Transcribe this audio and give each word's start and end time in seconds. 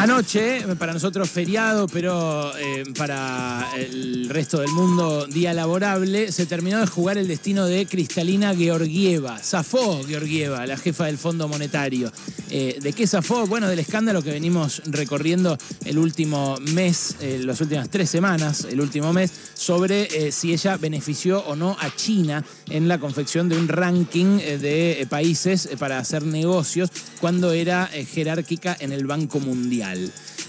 Anoche, 0.00 0.62
para 0.78 0.94
nosotros 0.94 1.28
feriado, 1.28 1.86
pero 1.86 2.56
eh, 2.56 2.84
para 2.96 3.68
el 3.76 4.30
resto 4.30 4.60
del 4.60 4.70
mundo 4.70 5.26
día 5.26 5.52
laborable, 5.52 6.32
se 6.32 6.46
terminó 6.46 6.80
de 6.80 6.86
jugar 6.86 7.18
el 7.18 7.28
destino 7.28 7.66
de 7.66 7.84
Cristalina 7.84 8.56
Georgieva. 8.56 9.38
Zafó 9.38 10.02
Georgieva, 10.02 10.66
la 10.66 10.78
jefa 10.78 11.04
del 11.04 11.18
Fondo 11.18 11.48
Monetario. 11.48 12.10
Eh, 12.48 12.78
¿De 12.80 12.94
qué 12.94 13.06
zafó? 13.06 13.46
Bueno, 13.46 13.68
del 13.68 13.78
escándalo 13.78 14.22
que 14.22 14.30
venimos 14.30 14.80
recorriendo 14.86 15.58
el 15.84 15.98
último 15.98 16.56
mes, 16.72 17.16
eh, 17.20 17.38
las 17.44 17.60
últimas 17.60 17.90
tres 17.90 18.08
semanas, 18.08 18.66
el 18.70 18.80
último 18.80 19.12
mes, 19.12 19.30
sobre 19.52 20.32
si 20.32 20.54
ella 20.54 20.78
benefició 20.78 21.40
o 21.40 21.54
no 21.54 21.76
a 21.78 21.94
China 21.94 22.42
en 22.70 22.88
la 22.88 22.98
confección 22.98 23.50
de 23.50 23.58
un 23.58 23.68
ranking 23.68 24.38
de 24.38 25.06
países 25.10 25.68
para 25.78 25.98
hacer 25.98 26.22
negocios 26.24 26.90
cuando 27.20 27.52
era 27.52 27.86
jerárquica 27.86 28.74
en 28.80 28.92
el 28.92 29.06
Banco 29.06 29.38
Mundial. 29.40 29.89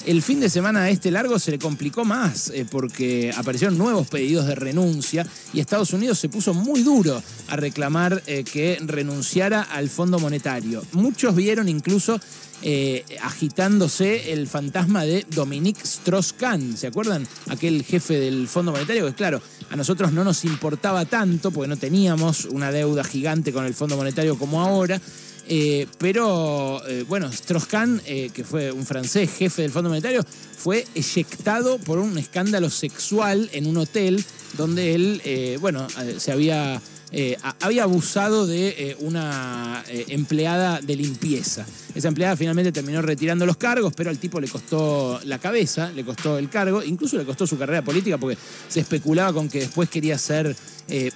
El 0.05 0.21
fin 0.23 0.39
de 0.39 0.49
semana 0.49 0.89
este 0.89 1.11
largo 1.11 1.37
se 1.37 1.51
le 1.51 1.59
complicó 1.59 2.05
más 2.05 2.49
eh, 2.49 2.65
porque 2.69 3.31
aparecieron 3.35 3.77
nuevos 3.77 4.07
pedidos 4.07 4.47
de 4.47 4.55
renuncia 4.55 5.25
y 5.53 5.59
Estados 5.59 5.93
Unidos 5.93 6.17
se 6.17 6.29
puso 6.29 6.53
muy 6.53 6.81
duro 6.81 7.21
a 7.47 7.55
reclamar 7.55 8.23
eh, 8.25 8.43
que 8.43 8.79
renunciara 8.81 9.61
al 9.61 9.89
Fondo 9.89 10.19
Monetario. 10.19 10.83
Muchos 10.93 11.35
vieron 11.35 11.69
incluso 11.69 12.19
eh, 12.63 13.03
agitándose 13.23 14.33
el 14.33 14.47
fantasma 14.47 15.03
de 15.03 15.25
Dominique 15.29 15.81
Strauss-Kahn. 15.83 16.77
¿Se 16.77 16.87
acuerdan? 16.87 17.27
Aquel 17.49 17.83
jefe 17.83 18.19
del 18.19 18.47
Fondo 18.47 18.71
Monetario 18.71 19.05
que, 19.07 19.13
claro, 19.13 19.41
a 19.69 19.75
nosotros 19.75 20.11
no 20.11 20.23
nos 20.23 20.45
importaba 20.45 21.05
tanto 21.05 21.49
porque 21.49 21.67
no 21.67 21.77
teníamos 21.77 22.45
una 22.45 22.71
deuda 22.71 23.03
gigante 23.03 23.51
con 23.51 23.65
el 23.65 23.73
Fondo 23.73 23.97
Monetario 23.97 24.37
como 24.37 24.61
ahora. 24.61 25.01
Eh, 25.53 25.85
pero 25.97 26.81
eh, 26.87 27.03
bueno, 27.09 27.27
Strauss-Kahn, 27.27 28.01
eh, 28.05 28.29
que 28.33 28.45
fue 28.45 28.71
un 28.71 28.85
francés 28.85 29.29
jefe 29.37 29.63
del 29.63 29.71
Fondo 29.71 29.89
Monetario, 29.89 30.23
fue 30.57 30.87
eyectado 30.95 31.77
por 31.77 31.99
un 31.99 32.17
escándalo 32.17 32.69
sexual 32.69 33.49
en 33.51 33.67
un 33.67 33.75
hotel 33.75 34.23
donde 34.55 34.95
él, 34.95 35.57
bueno, 35.59 35.87
se 36.17 36.31
había 36.31 36.81
eh, 37.13 37.37
había 37.59 37.83
abusado 37.83 38.47
de 38.47 38.69
eh, 38.69 38.97
una 38.99 39.83
eh, 39.89 40.05
empleada 40.09 40.79
de 40.79 40.95
limpieza. 40.95 41.65
Esa 41.93 42.07
empleada 42.07 42.37
finalmente 42.37 42.71
terminó 42.71 43.01
retirando 43.01 43.45
los 43.45 43.57
cargos, 43.57 43.93
pero 43.93 44.09
al 44.09 44.17
tipo 44.17 44.39
le 44.39 44.47
costó 44.47 45.19
la 45.25 45.37
cabeza, 45.37 45.91
le 45.91 46.05
costó 46.05 46.37
el 46.37 46.49
cargo, 46.49 46.81
incluso 46.81 47.17
le 47.17 47.25
costó 47.25 47.45
su 47.45 47.57
carrera 47.57 47.81
política 47.81 48.17
porque 48.17 48.37
se 48.69 48.79
especulaba 48.79 49.33
con 49.33 49.49
que 49.49 49.59
después 49.59 49.89
quería 49.89 50.17
ser 50.17 50.55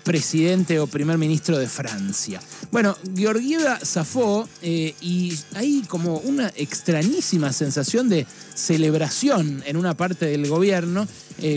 presidente 0.04 0.80
o 0.80 0.88
primer 0.88 1.18
ministro 1.18 1.58
de 1.58 1.68
Francia. 1.68 2.40
Bueno, 2.72 2.96
Georgieva 3.14 3.78
zafó 3.84 4.48
y 4.62 5.38
hay 5.54 5.82
como 5.90 6.20
una 6.20 6.50
extrañísima 6.56 7.52
sensación 7.52 8.08
de 8.08 8.26
celebración 8.54 9.64
en 9.66 9.76
una 9.76 9.98
parte 9.98 10.28
del 10.28 10.48
gobierno, 10.48 11.06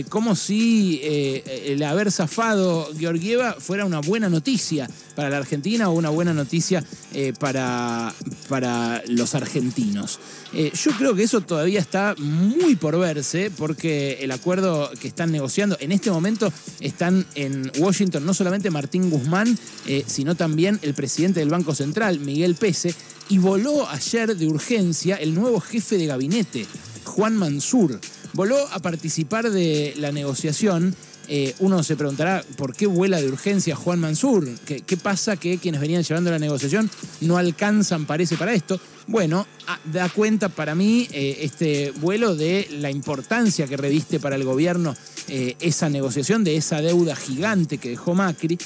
como 0.09 0.35
si 0.35 1.01
el 1.03 1.81
haber 1.83 2.11
zafado 2.11 2.89
Georgieva 2.97 3.55
fuera 3.59 3.85
una 3.85 3.99
buena 3.99 4.29
noticia 4.29 4.89
para 5.19 5.29
la 5.29 5.37
Argentina 5.37 5.89
o 5.89 5.93
una 5.93 6.09
buena 6.09 6.33
noticia 6.33 6.81
eh, 7.13 7.33
para, 7.37 8.13
para 8.47 9.03
los 9.07 9.35
argentinos. 9.35 10.17
Eh, 10.53 10.71
yo 10.73 10.91
creo 10.91 11.13
que 11.13 11.23
eso 11.23 11.41
todavía 11.41 11.81
está 11.81 12.15
muy 12.17 12.77
por 12.77 12.97
verse 12.97 13.51
porque 13.57 14.19
el 14.21 14.31
acuerdo 14.31 14.89
que 14.97 15.09
están 15.09 15.33
negociando 15.33 15.75
en 15.81 15.91
este 15.91 16.09
momento 16.09 16.53
están 16.79 17.25
en 17.35 17.69
Washington 17.79 18.25
no 18.25 18.33
solamente 18.33 18.71
Martín 18.71 19.09
Guzmán, 19.09 19.59
eh, 19.87 20.05
sino 20.07 20.35
también 20.35 20.79
el 20.83 20.93
presidente 20.93 21.41
del 21.41 21.49
Banco 21.49 21.75
Central, 21.75 22.21
Miguel 22.21 22.55
Pese, 22.55 22.95
y 23.27 23.39
voló 23.39 23.89
ayer 23.89 24.37
de 24.37 24.47
urgencia 24.47 25.17
el 25.17 25.35
nuevo 25.35 25.59
jefe 25.59 25.97
de 25.97 26.05
gabinete, 26.05 26.65
Juan 27.03 27.35
Mansur. 27.35 27.99
Voló 28.33 28.57
a 28.71 28.79
participar 28.79 29.49
de 29.49 29.93
la 29.97 30.11
negociación 30.11 30.95
eh, 31.31 31.53
uno 31.59 31.83
se 31.83 31.95
preguntará 31.95 32.43
por 32.57 32.75
qué 32.75 32.87
vuela 32.87 33.21
de 33.21 33.27
urgencia 33.27 33.75
Juan 33.75 33.99
Mansur. 33.99 34.49
¿Qué, 34.65 34.97
pasa 34.97 35.37
que 35.37 35.59
quienes 35.59 35.79
venían 35.79 36.01
llevando 36.01 36.31
la 36.31 36.39
negociación 36.39 36.89
no 37.21 37.37
alcanzan, 37.37 38.07
parece, 38.07 38.35
para 38.35 38.51
esto? 38.51 38.81
Bueno, 39.05 39.45
ah, 39.67 39.79
da 39.85 40.09
cuenta 40.09 40.49
para 40.49 40.73
mí 40.73 41.07
eh, 41.11 41.37
este 41.41 41.91
vuelo 41.91 42.35
de 42.35 42.67
la 42.71 42.89
importancia 42.89 43.67
que 43.67 43.77
reviste 43.77 44.19
para 44.19 44.37
el 44.37 44.43
gobierno 44.43 44.95
eh, 45.27 45.55
esa 45.59 45.87
negociación, 45.87 46.43
de 46.43 46.55
esa 46.55 46.81
deuda 46.81 47.15
gigante 47.15 47.77
que 47.77 47.89
dejó 47.89 48.15
Macri. 48.15 48.57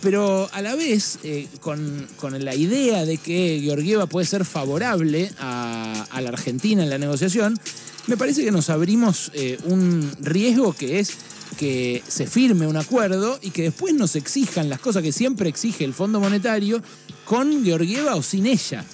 Pero 0.00 0.48
a 0.52 0.62
la 0.62 0.74
vez, 0.74 1.18
con, 1.60 2.06
la 2.38 2.54
idea 2.54 3.04
de 3.04 3.18
que 3.18 3.60
Georgieva 3.62 4.06
puede 4.06 4.26
ser 4.26 4.44
favorable 4.44 5.30
a, 5.38 6.20
la 6.20 6.28
Argentina 6.28 6.82
en 6.82 6.90
la 6.90 6.98
negociación, 6.98 7.58
me 8.06 8.16
parece 8.16 8.44
que 8.44 8.50
nos 8.50 8.70
abrimos 8.70 9.32
un 9.64 10.10
riesgo 10.20 10.72
que 10.72 11.00
es 11.00 11.12
que 11.58 12.02
se 12.06 12.26
firme 12.26 12.66
un 12.66 12.76
acuerdo 12.76 13.38
y 13.42 13.50
que 13.50 13.62
después 13.62 13.94
nos 13.94 14.16
exijan 14.16 14.68
las 14.68 14.80
cosas 14.80 15.02
que 15.02 15.12
siempre 15.12 15.48
exige 15.48 15.84
el 15.84 15.92
Fondo 15.92 16.20
Monetario 16.20 16.82
con 17.24 17.64
Georgieva 17.64 18.14
o 18.14 18.22
sin 18.22 18.46
ella. 18.46 18.84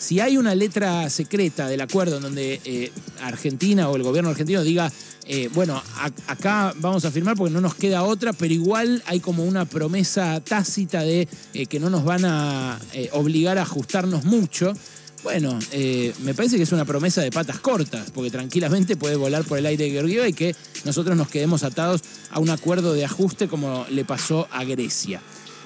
Si 0.00 0.18
hay 0.18 0.38
una 0.38 0.54
letra 0.54 1.10
secreta 1.10 1.68
del 1.68 1.82
acuerdo 1.82 2.16
en 2.16 2.22
donde 2.22 2.58
eh, 2.64 2.90
Argentina 3.20 3.90
o 3.90 3.96
el 3.96 4.02
gobierno 4.02 4.30
argentino 4.30 4.62
diga, 4.62 4.90
eh, 5.26 5.50
bueno, 5.52 5.80
acá 6.26 6.72
vamos 6.78 7.04
a 7.04 7.10
firmar 7.10 7.36
porque 7.36 7.52
no 7.52 7.60
nos 7.60 7.74
queda 7.74 8.02
otra, 8.02 8.32
pero 8.32 8.54
igual 8.54 9.02
hay 9.04 9.20
como 9.20 9.44
una 9.44 9.66
promesa 9.66 10.40
tácita 10.40 11.02
de 11.02 11.28
eh, 11.52 11.66
que 11.66 11.78
no 11.78 11.90
nos 11.90 12.02
van 12.02 12.24
a 12.24 12.80
obligar 13.12 13.58
a 13.58 13.62
ajustarnos 13.62 14.24
mucho, 14.24 14.72
bueno, 15.22 15.58
me 16.22 16.32
parece 16.32 16.56
que 16.56 16.62
es 16.62 16.72
una 16.72 16.86
promesa 16.86 17.20
de 17.20 17.30
patas 17.30 17.60
cortas, 17.60 18.10
porque 18.10 18.30
tranquilamente 18.30 18.96
puede 18.96 19.16
volar 19.16 19.44
por 19.44 19.58
el 19.58 19.66
aire 19.66 19.84
de 19.84 19.90
Georgieva 19.90 20.26
y 20.26 20.32
que 20.32 20.56
nosotros 20.86 21.14
nos 21.14 21.28
quedemos 21.28 21.62
atados 21.62 22.00
a 22.30 22.40
un 22.40 22.48
acuerdo 22.48 22.94
de 22.94 23.04
ajuste 23.04 23.46
como 23.46 23.84
le 23.90 24.06
pasó 24.06 24.48
a 24.50 24.64
Grecia. 24.64 25.20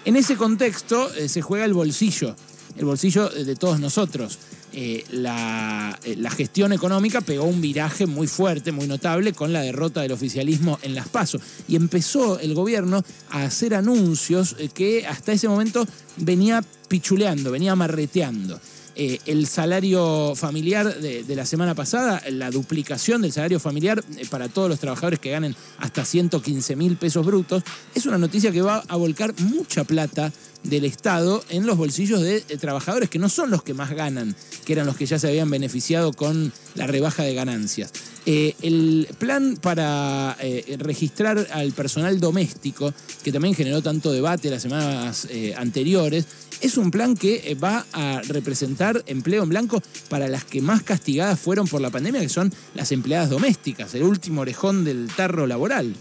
En 0.04 0.16
ese 0.16 0.34
contexto 0.34 1.08
se 1.28 1.40
juega 1.40 1.64
el 1.66 1.72
bolsillo, 1.72 2.34
el 2.76 2.84
bolsillo 2.84 3.28
de 3.28 3.56
todos 3.56 3.80
nosotros. 3.80 4.38
Eh, 4.76 5.04
la, 5.12 5.96
gestión 6.36 6.72
económica 6.72 7.20
pegó 7.20 7.44
un 7.44 7.60
viraje 7.60 8.06
muy 8.06 8.26
fuerte, 8.26 8.72
muy 8.72 8.88
notable, 8.88 9.32
con 9.32 9.52
la 9.52 9.60
derrota 9.60 10.02
del 10.02 10.10
oficialismo 10.10 10.80
en 10.82 10.96
las 10.96 11.08
PASO. 11.08 11.38
Y 11.68 11.76
empezó 11.76 12.40
el 12.40 12.54
gobierno 12.54 13.04
a 13.30 13.44
hacer 13.44 13.74
anuncios 13.74 14.56
que 14.74 15.06
hasta 15.06 15.32
ese 15.32 15.48
momento 15.48 15.86
venía 16.16 16.64
pichuleando, 16.88 17.52
venía 17.52 17.76
marreteando. 17.76 18.58
Eh, 18.96 19.18
el 19.26 19.48
salario 19.48 20.34
familiar 20.36 20.94
de, 21.00 21.34
la 21.34 21.44
semana 21.44 21.74
pasada, 21.74 22.22
la 22.30 22.50
duplicación 22.52 23.22
del 23.22 23.32
salario 23.32 23.58
familiar 23.58 24.04
eh, 24.16 24.24
para 24.30 24.48
todos 24.48 24.68
los 24.68 24.78
trabajadores 24.78 25.18
que 25.18 25.32
ganen 25.32 25.56
hasta 25.78 26.04
115 26.04 26.76
mil 26.76 26.96
pesos 26.96 27.26
brutos, 27.26 27.64
es 27.92 28.06
una 28.06 28.18
noticia 28.18 28.52
que 28.52 28.62
va 28.62 28.84
a 28.86 28.96
volcar 28.96 29.34
mucha 29.40 29.82
plata 29.82 30.32
del 30.64 30.84
Estado 30.84 31.44
en 31.50 31.66
los 31.66 31.76
bolsillos 31.76 32.20
de, 32.20 32.40
trabajadores 32.40 33.10
que 33.10 33.18
no 33.18 33.28
son 33.28 33.50
los 33.50 33.62
que 33.62 33.74
más 33.74 33.90
ganan, 33.92 34.34
que 34.64 34.72
eran 34.72 34.86
los 34.86 34.96
que 34.96 35.06
ya 35.06 35.18
se 35.18 35.28
habían 35.28 35.50
beneficiado 35.50 36.12
con 36.12 36.52
la 36.74 36.86
rebaja 36.86 37.22
de 37.22 37.34
ganancias. 37.34 37.92
Eh, 38.26 38.54
el 38.62 39.06
plan 39.18 39.58
para 39.60 40.36
eh, 40.40 40.76
registrar 40.78 41.46
al 41.52 41.72
personal 41.72 42.18
doméstico, 42.18 42.92
que 43.22 43.30
también 43.30 43.54
generó 43.54 43.82
tanto 43.82 44.10
debate 44.12 44.50
las 44.50 44.62
semanas 44.62 45.28
eh, 45.30 45.54
anteriores, 45.56 46.26
es 46.60 46.78
un 46.78 46.90
plan 46.90 47.14
que 47.14 47.56
va 47.62 47.84
a 47.92 48.22
representar 48.22 49.02
empleo 49.06 49.42
en 49.42 49.50
blanco 49.50 49.82
para 50.08 50.28
las 50.28 50.44
que 50.44 50.62
más 50.62 50.82
castigadas 50.82 51.38
fueron 51.38 51.68
por 51.68 51.82
la 51.82 51.90
pandemia, 51.90 52.22
que 52.22 52.30
son 52.30 52.52
las 52.74 52.90
empleadas 52.92 53.28
domésticas, 53.28 53.94
el 53.94 54.04
último 54.04 54.40
orejón 54.40 54.84
del 54.84 55.08
tarro 55.14 55.46
laboral. 55.46 55.94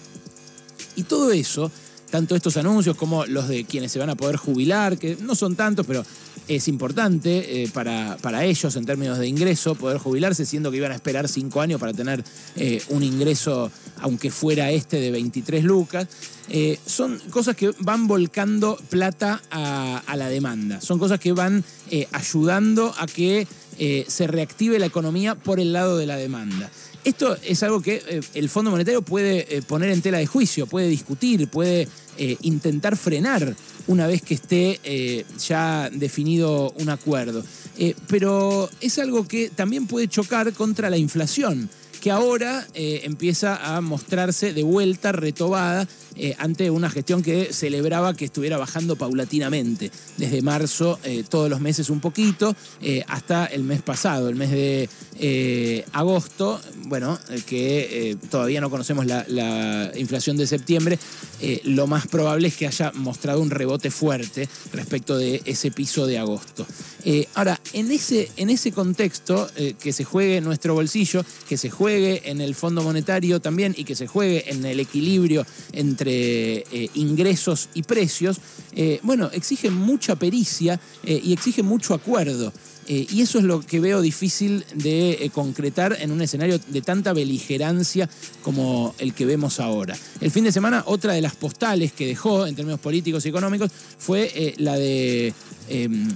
Y 0.96 1.04
todo 1.04 1.32
eso 1.32 1.72
tanto 2.14 2.36
estos 2.36 2.58
anuncios 2.58 2.96
como 2.96 3.26
los 3.26 3.48
de 3.48 3.66
quienes 3.66 3.92
se 3.92 3.98
van 3.98 4.12
a 4.12 4.16
poder 4.16 4.36
jubilar, 4.36 5.00
que 5.00 5.18
no 5.20 5.34
son 5.34 5.56
tantos, 5.56 5.84
pero 5.88 6.06
es 6.48 6.68
importante 6.68 7.64
eh, 7.64 7.70
para, 7.74 8.18
para, 8.22 8.46
ellos 8.46 8.76
en 8.76 8.86
términos 8.86 9.18
de 9.18 9.28
ingreso 9.28 9.74
poder 9.74 9.98
jubilarse, 9.98 10.46
siendo 10.46 10.70
que 10.70 10.78
iban 10.78 10.92
a 10.92 10.96
esperar 10.96 11.28
cinco 11.28 11.60
años 11.60 11.80
para 11.80 11.92
tener 11.92 12.24
eh, 12.56 12.84
un 12.90 13.02
ingreso, 13.02 13.72
aunque 14.00 14.30
fuera 14.30 14.70
este 14.70 15.00
de 15.00 15.10
23 15.10 15.64
lucas. 15.64 16.08
Eh, 16.50 16.78
son 16.86 17.20
cosas 17.32 17.56
que 17.56 17.74
van 17.80 18.06
volcando 18.06 18.78
plata 18.92 19.42
a, 19.50 20.04
a 20.06 20.16
la 20.16 20.30
demanda, 20.30 20.82
son 20.82 21.00
cosas 21.00 21.20
que 21.20 21.32
van 21.32 21.64
ayudando 22.12 22.94
a 23.00 23.08
que 23.08 23.48
se 24.08 24.28
reactive 24.28 24.78
la 24.78 24.86
economía 24.86 25.34
por 25.34 25.60
el 25.60 25.74
lado 25.74 25.98
de 25.98 26.06
la 26.06 26.18
demanda. 26.18 26.70
Esto 27.04 27.38
es 27.44 27.62
algo 27.64 27.82
que 27.82 28.02
eh, 28.08 28.22
el 28.34 28.50
Fondo 28.50 28.72
Monetario 28.72 29.02
puede 29.02 29.58
eh, 29.58 29.62
poner 29.62 29.90
en 29.90 30.02
tela 30.02 30.20
de 30.20 30.26
juicio, 30.26 30.68
puede 30.68 30.88
discutir, 30.88 31.50
puede 31.50 31.88
eh, 32.18 32.38
intentar 32.44 32.96
frenar 32.96 33.56
una 33.88 34.08
vez 34.08 34.22
que 34.22 34.36
esté 34.36 35.26
ya 35.46 35.90
definido 35.92 36.72
un 36.78 36.88
acuerdo. 36.88 37.44
pero 38.08 38.70
es 38.80 38.98
algo 38.98 39.28
que 39.28 39.50
también 39.50 39.88
puede 39.88 40.08
chocar 40.08 40.54
contra 40.54 40.90
la 40.90 40.96
inflación 40.96 41.70
que 42.00 42.12
ahora 42.12 42.68
empieza 42.74 43.76
a 43.76 43.82
mostrarse 43.82 44.54
de 44.54 44.64
vuelta 44.64 45.12
retobada 45.14 45.88
ante 46.38 46.70
una 46.70 46.90
gestión 46.90 47.24
que 47.24 47.52
celebraba 47.54 48.14
que 48.14 48.26
estuviera 48.26 48.58
bajando 48.58 48.98
paulatinamente, 48.98 49.92
desde 50.18 50.42
marzo 50.42 51.00
todos 51.30 51.50
los 51.50 51.60
meses 51.60 51.90
un 51.90 52.00
poquito, 52.00 52.56
hasta 53.08 53.46
el 53.46 53.64
mes 53.64 53.82
pasado, 53.82 54.30
el 54.30 54.36
mes 54.36 54.52
de 54.52 55.86
agosto, 55.94 56.62
bueno, 56.94 57.18
que 57.48 58.16
todavía 58.30 58.62
no 58.62 58.70
conocemos 58.70 59.08
la, 59.08 59.92
inflación 59.96 60.38
de 60.38 60.46
septiembre, 60.46 61.00
lo 61.64 61.88
más 61.88 62.06
probable 62.06 62.50
es 62.50 62.56
que 62.56 62.68
haya 62.68 62.92
mostrado 62.94 63.42
un 63.42 63.50
rebote 63.50 63.90
fuerte 63.90 64.48
respecto 64.72 65.18
de 65.18 65.42
ese 65.46 65.72
piso 65.72 66.06
de 66.06 66.20
agosto. 66.20 66.68
ahora, 67.34 67.60
en 67.74 67.92
ese, 67.92 68.30
en 68.38 68.52
ese 68.52 68.72
contexto, 68.72 69.50
que 69.80 69.92
se 69.92 70.04
juegue 70.04 70.38
en 70.38 70.44
nuestro 70.44 70.76
bolsillo, 70.76 71.26
que 71.50 71.58
se 71.58 71.72
juegue 71.72 72.30
en 72.30 72.42
el 72.42 72.54
Fondo 72.54 72.84
Monetario 72.84 73.40
también 73.40 73.74
y 73.76 73.86
que 73.86 73.96
se 73.96 74.06
juegue 74.06 74.52
en 74.52 74.64
el 74.64 74.80
equilibrio 74.80 75.46
entre 75.72 76.58
eh, 76.72 76.90
ingresos 76.94 77.70
y 77.74 77.84
precios, 77.84 78.38
eh, 78.76 79.00
bueno, 79.04 79.30
exige 79.34 79.70
mucha 79.70 80.16
pericia 80.16 80.80
eh, 81.04 81.20
y 81.24 81.34
exige 81.34 81.64
mucho 81.64 81.94
acuerdo. 81.94 82.54
Y 82.88 83.22
eso 83.22 83.40
es 83.40 83.46
lo 83.46 83.62
que 83.62 83.80
veo 83.80 84.02
difícil 84.02 84.66
de 84.76 85.32
concretar 85.34 85.98
en 86.00 86.12
un 86.12 86.22
escenario 86.22 86.60
de 86.68 86.82
tanta 86.82 87.14
beligerancia 87.14 88.10
como 88.42 88.94
el 88.98 89.14
que 89.14 89.26
vemos 89.26 89.60
ahora. 89.60 89.96
El 90.22 90.32
fin 90.32 90.44
de 90.44 90.52
semana, 90.52 90.84
otra 90.86 91.14
de 91.14 91.22
las 91.22 91.36
postales 91.36 91.94
que 91.94 92.08
dejó 92.08 92.46
en 92.46 92.56
términos 92.56 92.80
políticos 92.80 93.26
y 93.26 93.30
económicos 93.30 93.72
fue 93.98 94.54
la 94.58 94.76
de 94.76 95.34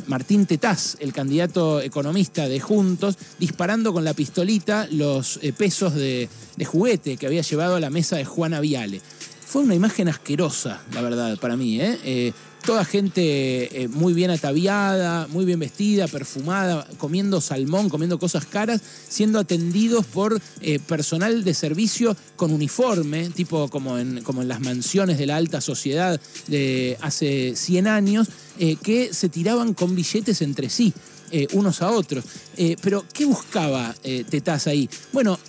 Martín 0.08 0.46
Tetaz, 0.46 0.98
el 1.00 1.14
candidato 1.14 1.82
economista 1.82 2.48
de 2.48 2.60
Juntos, 2.60 3.18
disparando 3.40 3.94
con 3.94 4.04
la 4.04 4.14
pistolita 4.14 4.88
los 4.92 5.40
pesos 5.58 5.94
de, 5.96 6.30
juguete 6.66 7.18
que 7.18 7.28
había 7.28 7.42
llevado 7.42 7.76
a 7.76 7.80
la 7.80 7.90
mesa 7.90 8.18
de 8.18 8.26
Juana 8.26 8.60
Viale. 8.60 9.02
Fue 9.46 9.62
una 9.62 9.76
imagen 9.76 10.10
asquerosa, 10.10 10.82
la 10.94 11.02
verdad, 11.02 11.38
para 11.40 11.56
mí. 11.56 11.80
¿eh? 11.80 11.98
eh 12.04 12.34
toda 12.68 12.84
gente 12.84 13.82
eh, 13.82 13.88
muy 13.88 14.14
bien 14.14 14.30
ataviada, 14.30 15.26
muy 15.28 15.46
bien 15.46 15.58
vestida, 15.58 16.10
perfumada, 16.10 16.86
comiendo 16.98 17.40
salmón, 17.40 17.88
comiendo 17.88 18.20
cosas 18.20 18.46
caras, 18.46 18.82
siendo 19.08 19.40
atendidos 19.40 20.06
por 20.06 20.38
eh, 20.60 20.78
personal 20.80 21.46
de 21.46 21.54
servicio 21.54 22.18
con 22.36 22.52
uniforme, 22.52 23.30
tipo 23.30 23.70
como 23.70 23.98
en, 23.98 24.22
como 24.22 24.42
en 24.42 24.50
las 24.50 24.60
mansiones 24.60 25.18
de 25.18 25.28
la 25.28 25.38
alta 25.38 25.62
sociedad 25.62 26.20
de 26.48 26.98
hace 27.00 27.56
100 27.56 27.88
años, 27.88 28.28
que 28.82 29.14
se 29.14 29.30
tiraban 29.30 29.76
con 29.76 29.96
billetes 29.96 30.42
entre 30.42 30.70
sí. 30.70 30.92
Unos 31.54 31.82
a 31.82 31.92
otros. 31.92 32.24
pero, 32.82 33.06
¿qué 33.14 33.26
buscaba 33.26 33.94
Tetaz 34.30 34.68
ahí? 34.68 34.90
Bueno, 35.12 35.40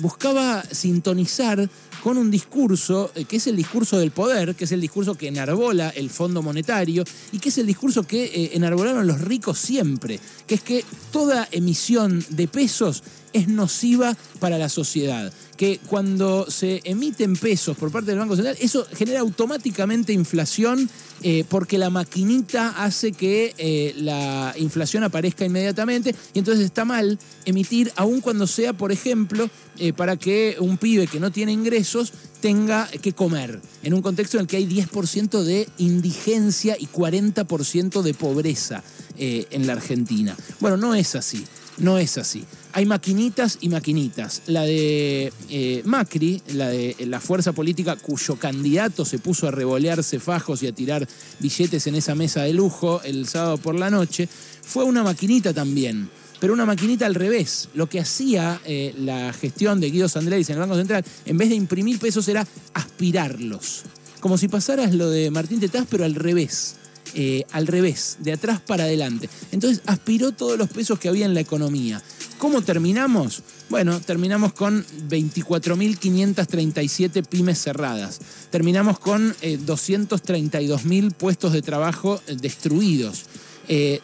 buscaba 0.00 0.62
sintonizar 0.70 1.68
con 2.04 2.18
un 2.18 2.30
discurso 2.30 3.10
eh, 3.14 3.24
que 3.24 3.36
es 3.36 3.46
el 3.46 3.56
discurso 3.56 3.98
del 3.98 4.10
poder, 4.10 4.54
que 4.54 4.64
es 4.64 4.72
el 4.72 4.80
discurso 4.82 5.14
que 5.14 5.28
enarbola 5.28 5.88
el 5.88 6.10
Fondo 6.10 6.42
Monetario 6.42 7.02
y 7.32 7.38
que 7.38 7.48
es 7.48 7.56
el 7.56 7.66
discurso 7.66 8.02
que 8.02 8.24
eh, 8.24 8.50
enarbolaron 8.52 9.06
los 9.06 9.22
ricos 9.22 9.58
siempre, 9.58 10.20
que 10.46 10.56
es 10.56 10.60
que 10.60 10.84
toda 11.10 11.48
emisión 11.50 12.22
de 12.28 12.46
pesos 12.46 13.02
es 13.34 13.48
nociva 13.48 14.16
para 14.38 14.56
la 14.56 14.70
sociedad. 14.70 15.30
Que 15.58 15.78
cuando 15.86 16.50
se 16.50 16.80
emiten 16.84 17.36
pesos 17.36 17.76
por 17.76 17.92
parte 17.92 18.10
del 18.10 18.20
Banco 18.20 18.36
Central, 18.36 18.56
eso 18.60 18.86
genera 18.96 19.20
automáticamente 19.20 20.12
inflación 20.12 20.88
eh, 21.22 21.44
porque 21.48 21.78
la 21.78 21.90
maquinita 21.90 22.70
hace 22.84 23.12
que 23.12 23.54
eh, 23.58 23.94
la 23.98 24.54
inflación 24.56 25.04
aparezca 25.04 25.44
inmediatamente 25.44 26.14
y 26.32 26.38
entonces 26.38 26.64
está 26.64 26.84
mal 26.84 27.18
emitir, 27.44 27.92
aun 27.96 28.20
cuando 28.20 28.46
sea, 28.46 28.72
por 28.72 28.92
ejemplo, 28.92 29.48
eh, 29.78 29.92
para 29.92 30.16
que 30.16 30.56
un 30.58 30.76
pibe 30.76 31.06
que 31.06 31.20
no 31.20 31.30
tiene 31.30 31.52
ingresos 31.52 32.12
tenga 32.40 32.88
que 33.00 33.12
comer, 33.12 33.60
en 33.82 33.94
un 33.94 34.02
contexto 34.02 34.36
en 34.36 34.42
el 34.42 34.46
que 34.46 34.58
hay 34.58 34.66
10% 34.66 35.42
de 35.42 35.68
indigencia 35.78 36.76
y 36.78 36.86
40% 36.86 38.02
de 38.02 38.14
pobreza 38.14 38.82
en 39.16 39.66
la 39.66 39.74
Argentina. 39.74 40.36
Bueno, 40.60 40.76
no 40.76 40.94
es 40.94 41.14
así. 41.14 41.44
No 41.78 41.98
es 41.98 42.18
así. 42.18 42.44
Hay 42.76 42.86
maquinitas 42.86 43.58
y 43.60 43.68
maquinitas. 43.68 44.42
La 44.46 44.62
de 44.62 45.32
eh, 45.48 45.82
Macri, 45.84 46.42
la 46.54 46.70
de 46.70 46.96
la 47.06 47.20
fuerza 47.20 47.52
política 47.52 47.94
cuyo 47.94 48.34
candidato 48.34 49.04
se 49.04 49.20
puso 49.20 49.46
a 49.46 49.52
revolearse 49.52 50.18
fajos 50.18 50.60
y 50.64 50.66
a 50.66 50.72
tirar 50.72 51.06
billetes 51.38 51.86
en 51.86 51.94
esa 51.94 52.16
mesa 52.16 52.42
de 52.42 52.52
lujo 52.52 53.00
el 53.04 53.28
sábado 53.28 53.58
por 53.58 53.76
la 53.76 53.90
noche, 53.90 54.28
fue 54.60 54.82
una 54.82 55.04
maquinita 55.04 55.54
también. 55.54 56.10
Pero 56.40 56.52
una 56.52 56.66
maquinita 56.66 57.06
al 57.06 57.14
revés. 57.14 57.68
Lo 57.74 57.88
que 57.88 58.00
hacía 58.00 58.60
eh, 58.64 58.92
la 58.98 59.32
gestión 59.32 59.78
de 59.78 59.92
Guido 59.92 60.08
Sandleris 60.08 60.50
en 60.50 60.54
el 60.54 60.60
Banco 60.62 60.74
Central, 60.74 61.04
en 61.26 61.38
vez 61.38 61.50
de 61.50 61.54
imprimir 61.54 62.00
pesos, 62.00 62.26
era 62.26 62.44
aspirarlos. 62.72 63.84
Como 64.18 64.36
si 64.36 64.48
pasaras 64.48 64.92
lo 64.92 65.10
de 65.10 65.30
Martín 65.30 65.60
Tetaz, 65.60 65.86
pero 65.88 66.04
al 66.04 66.16
revés. 66.16 66.74
Eh, 67.16 67.44
al 67.52 67.68
revés, 67.68 68.16
de 68.18 68.32
atrás 68.32 68.60
para 68.60 68.84
adelante. 68.84 69.28
Entonces 69.52 69.82
aspiró 69.86 70.32
todos 70.32 70.58
los 70.58 70.68
pesos 70.68 70.98
que 70.98 71.08
había 71.08 71.26
en 71.26 71.34
la 71.34 71.40
economía. 71.40 72.02
¿Cómo 72.38 72.62
terminamos? 72.62 73.42
Bueno, 73.70 74.00
terminamos 74.00 74.52
con 74.52 74.84
24.537 75.08 77.24
pymes 77.26 77.62
cerradas. 77.62 78.18
Terminamos 78.50 78.98
con 78.98 79.34
232.000 79.36 81.06
eh, 81.06 81.10
puestos 81.16 81.52
de 81.52 81.62
trabajo 81.62 82.20
eh, 82.26 82.34
destruidos. 82.40 83.26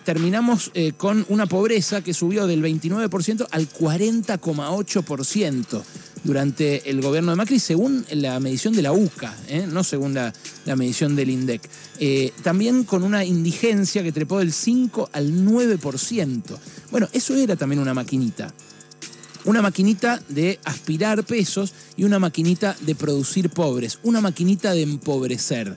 terminamos 0.05 0.71
con 0.97 1.27
una 1.29 1.44
pobreza 1.44 2.03
que 2.03 2.15
subió 2.15 2.47
del 2.47 2.62
29% 2.62 3.47
al 3.50 3.69
40,8% 3.69 5.83
durante 6.25 6.91
el 6.91 7.01
gobierno 7.01 7.31
de 7.31 7.37
Macri, 7.37 7.59
según 7.59 8.05
la 8.13 8.39
medición 8.41 8.75
de 8.75 8.83
la 8.83 8.93
UCA, 8.93 9.35
¿eh? 9.49 9.67
no 9.71 9.85
según 9.85 10.15
la, 10.15 10.33
medición 10.77 11.17
del 11.17 11.31
INDEC. 11.31 11.63
Eh, 11.99 12.33
también 12.43 12.85
con 12.85 13.03
una 13.03 13.25
indigencia 13.25 14.03
que 14.03 14.13
trepó 14.13 14.39
del 14.39 14.53
5 14.53 15.11
al 15.13 15.33
9%. 15.33 16.43
Bueno, 16.91 17.09
eso 17.13 17.35
era 17.35 17.57
también 17.57 17.81
una 17.81 17.95
maquinita. 17.95 18.53
Una 19.47 19.63
maquinita 19.63 20.23
de 20.29 20.61
aspirar 20.65 21.25
pesos 21.25 21.73
y 21.97 22.05
una 22.05 22.19
maquinita 22.19 22.77
de 22.81 22.95
producir 22.95 23.49
pobres, 23.49 23.99
una 24.03 24.21
maquinita 24.21 24.73
de 24.73 24.83
empobrecer. 24.83 25.75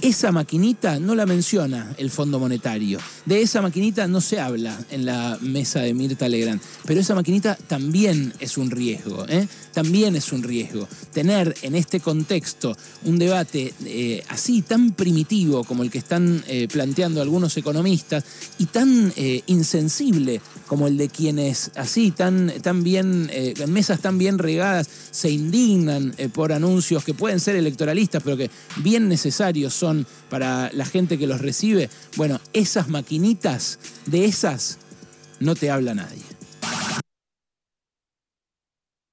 Esa 0.00 0.30
maquinita 0.30 1.00
no 1.00 1.16
la 1.16 1.26
menciona 1.26 1.92
el 1.98 2.10
Fondo 2.10 2.38
Monetario. 2.38 3.00
De 3.26 3.42
esa 3.42 3.60
maquinita 3.60 4.06
no 4.06 4.20
se 4.20 4.38
habla 4.38 4.78
en 4.92 5.04
la 5.04 5.36
mesa 5.40 5.80
de 5.80 5.92
Mirta 5.92 6.28
Legrand. 6.28 6.60
Pero 6.86 7.00
esa 7.00 7.16
maquinita 7.16 7.56
también 7.66 8.32
es 8.38 8.56
un 8.58 8.70
riesgo. 8.70 9.26
¿eh? 9.28 9.48
También 9.72 10.14
es 10.14 10.30
un 10.30 10.44
riesgo. 10.44 10.86
Tener 11.12 11.52
en 11.62 11.74
este 11.74 11.98
contexto 11.98 12.76
un 13.06 13.18
debate 13.18 13.74
eh, 13.84 14.22
así 14.28 14.62
tan 14.62 14.92
primitivo 14.92 15.64
como 15.64 15.82
el 15.82 15.90
que 15.90 15.98
están 15.98 16.44
eh, 16.46 16.68
planteando 16.70 17.20
algunos 17.20 17.56
economistas 17.56 18.22
y 18.58 18.66
tan 18.66 19.12
insensible 19.46 20.40
como 20.66 20.86
el 20.86 20.96
de 20.96 21.08
quienes 21.08 21.72
así, 21.74 22.10
tan, 22.12 22.52
tan 22.62 22.82
bien, 22.82 23.30
en 23.32 23.72
mesas 23.72 24.00
tan 24.00 24.18
bien 24.18 24.38
regadas, 24.38 24.88
se 25.10 25.30
indignan 25.30 26.14
por 26.32 26.52
anuncios 26.52 27.04
que 27.04 27.14
pueden 27.14 27.40
ser 27.40 27.56
electoralistas, 27.56 28.22
pero 28.22 28.36
que 28.36 28.50
bien 28.76 29.08
necesarios 29.08 29.74
para 30.28 30.70
la 30.72 30.84
gente 30.84 31.18
que 31.18 31.26
los 31.26 31.40
recibe, 31.40 31.90
bueno, 32.16 32.40
esas 32.52 32.88
maquinitas, 32.88 33.78
de 34.06 34.24
esas 34.24 34.78
no 35.40 35.54
te 35.54 35.70
habla 35.70 35.94
nadie. 35.94 36.37